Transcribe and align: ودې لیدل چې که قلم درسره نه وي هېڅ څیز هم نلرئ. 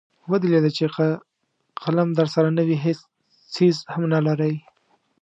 ودې 0.29 0.47
لیدل 0.53 0.71
چې 0.79 0.85
که 0.95 1.05
قلم 1.83 2.09
درسره 2.19 2.49
نه 2.57 2.63
وي 2.67 2.77
هېڅ 2.85 2.99
څیز 3.53 3.75
هم 3.93 4.03
نلرئ. 4.13 4.53